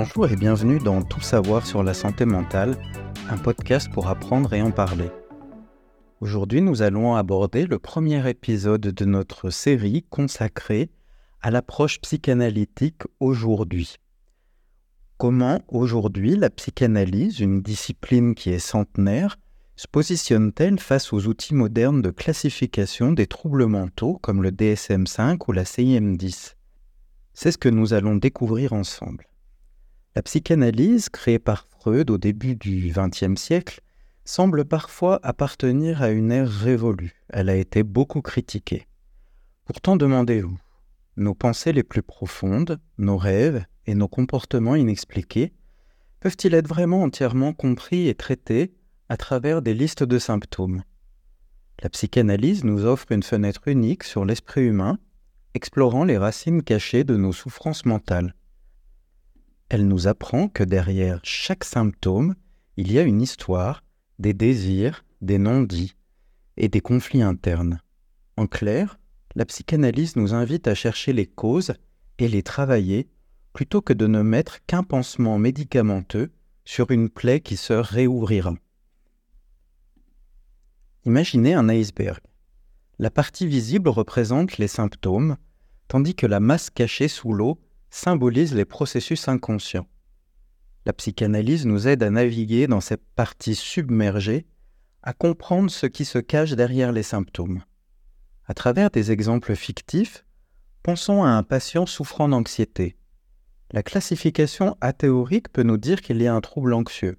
[0.00, 2.76] Bonjour et bienvenue dans Tout savoir sur la santé mentale,
[3.28, 5.10] un podcast pour apprendre et en parler.
[6.20, 10.88] Aujourd'hui, nous allons aborder le premier épisode de notre série consacrée
[11.42, 13.96] à l'approche psychanalytique aujourd'hui.
[15.16, 19.36] Comment aujourd'hui la psychanalyse, une discipline qui est centenaire,
[19.74, 25.50] se positionne-t-elle face aux outils modernes de classification des troubles mentaux comme le DSM5 ou
[25.50, 26.54] la CIM10
[27.34, 29.28] C'est ce que nous allons découvrir ensemble.
[30.18, 33.82] La psychanalyse, créée par Freud au début du XXe siècle,
[34.24, 37.14] semble parfois appartenir à une ère révolue.
[37.28, 38.88] Elle a été beaucoup critiquée.
[39.64, 40.58] Pourtant, demandez-vous,
[41.16, 45.52] nos pensées les plus profondes, nos rêves et nos comportements inexpliqués
[46.18, 48.74] peuvent-ils être vraiment entièrement compris et traités
[49.08, 50.82] à travers des listes de symptômes?
[51.80, 54.98] La psychanalyse nous offre une fenêtre unique sur l'esprit humain,
[55.54, 58.34] explorant les racines cachées de nos souffrances mentales.
[59.68, 62.34] Elle nous apprend que derrière chaque symptôme,
[62.76, 63.84] il y a une histoire,
[64.18, 65.94] des désirs, des non-dits
[66.56, 67.80] et des conflits internes.
[68.36, 68.98] En clair,
[69.34, 71.74] la psychanalyse nous invite à chercher les causes
[72.18, 73.08] et les travailler
[73.52, 76.30] plutôt que de ne mettre qu'un pansement médicamenteux
[76.64, 78.54] sur une plaie qui se réouvrira.
[81.04, 82.20] Imaginez un iceberg.
[82.98, 85.36] La partie visible représente les symptômes,
[85.88, 87.60] tandis que la masse cachée sous l'eau
[87.90, 89.88] symbolise les processus inconscients.
[90.86, 94.46] La psychanalyse nous aide à naviguer dans cette partie submergée,
[95.02, 97.62] à comprendre ce qui se cache derrière les symptômes.
[98.46, 100.24] À travers des exemples fictifs,
[100.82, 102.96] pensons à un patient souffrant d'anxiété.
[103.70, 107.18] La classification athéorique peut nous dire qu'il y a un trouble anxieux,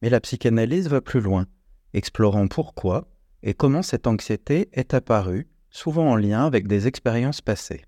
[0.00, 1.46] mais la psychanalyse va plus loin,
[1.92, 3.08] explorant pourquoi
[3.42, 7.84] et comment cette anxiété est apparue, souvent en lien avec des expériences passées.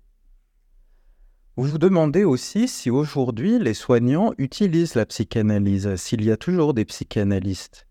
[1.57, 6.73] Vous vous demandez aussi si aujourd'hui les soignants utilisent la psychanalyse, s'il y a toujours
[6.73, 7.87] des psychanalystes.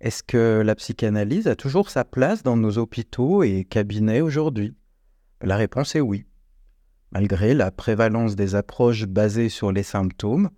[0.00, 4.76] Est-ce que la psychanalyse a toujours sa place dans nos hôpitaux et cabinets aujourd'hui?
[5.40, 6.26] La réponse est oui.
[7.10, 10.50] Malgré la prévalence des approches basées sur les symptômes,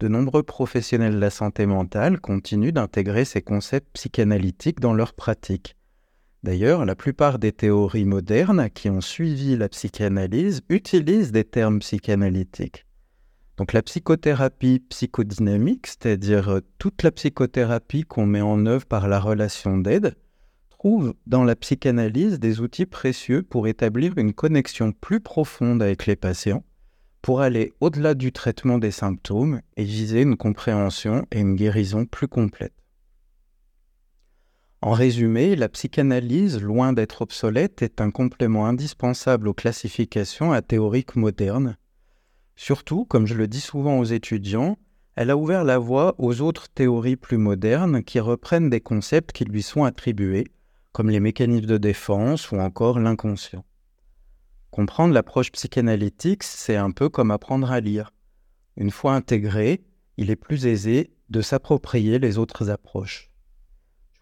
[0.00, 5.76] de nombreux professionnels de la santé mentale continuent d'intégrer ces concepts psychanalytiques dans leur pratique.
[6.42, 12.84] D'ailleurs, la plupart des théories modernes qui ont suivi la psychanalyse utilisent des termes psychanalytiques.
[13.56, 19.20] Donc la psychothérapie psychodynamique, c'est-à-dire euh, toute la psychothérapie qu'on met en œuvre par la
[19.20, 20.16] relation d'aide,
[20.70, 26.16] trouve dans la psychanalyse des outils précieux pour établir une connexion plus profonde avec les
[26.16, 26.64] patients,
[27.20, 32.26] pour aller au-delà du traitement des symptômes et viser une compréhension et une guérison plus
[32.26, 32.72] complète.
[34.84, 41.14] En résumé, la psychanalyse, loin d'être obsolète, est un complément indispensable aux classifications à théoriques
[41.14, 41.76] modernes.
[42.56, 44.76] Surtout, comme je le dis souvent aux étudiants,
[45.14, 49.44] elle a ouvert la voie aux autres théories plus modernes qui reprennent des concepts qui
[49.44, 50.48] lui sont attribués,
[50.90, 53.64] comme les mécanismes de défense ou encore l'inconscient.
[54.72, 58.12] Comprendre l'approche psychanalytique, c'est un peu comme apprendre à lire.
[58.76, 59.84] Une fois intégré,
[60.16, 63.31] il est plus aisé de s'approprier les autres approches.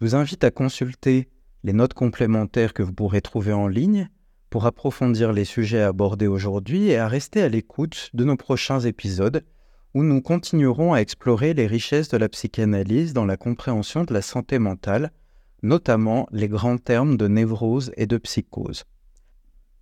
[0.00, 1.28] Je vous invite à consulter
[1.62, 4.08] les notes complémentaires que vous pourrez trouver en ligne
[4.48, 9.44] pour approfondir les sujets abordés aujourd'hui et à rester à l'écoute de nos prochains épisodes
[9.92, 14.22] où nous continuerons à explorer les richesses de la psychanalyse dans la compréhension de la
[14.22, 15.12] santé mentale,
[15.62, 18.84] notamment les grands termes de névrose et de psychose.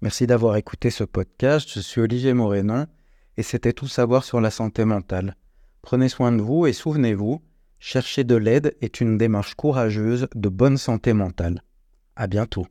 [0.01, 2.89] Merci d'avoir écouté ce podcast, je suis Olivier Morénin
[3.37, 5.37] et c'était tout savoir sur la santé mentale.
[5.81, 7.41] Prenez soin de vous et souvenez-vous,
[7.81, 11.63] Chercher de l'aide est une démarche courageuse de bonne santé mentale.
[12.17, 12.67] À bientôt.